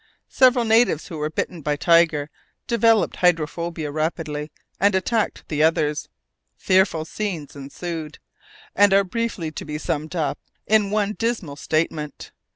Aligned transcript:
Several 0.29 0.65
natives 0.65 1.07
who 1.09 1.19
were 1.19 1.29
bitten 1.29 1.61
by 1.61 1.75
Tiger 1.75 2.31
developed 2.65 3.17
hydrophobia 3.17 3.91
rapidly, 3.91 4.51
and 4.79 4.95
attacked 4.95 5.47
the 5.47 5.61
others. 5.61 6.09
Fearful 6.57 7.05
scenes 7.05 7.55
ensued, 7.55 8.17
and 8.75 8.93
are 8.95 9.03
briefly 9.03 9.51
to 9.51 9.63
be 9.63 9.77
summed 9.77 10.15
up 10.15 10.39
in 10.65 10.89
one 10.89 11.13
dismal 11.13 11.55
statement. 11.55 12.31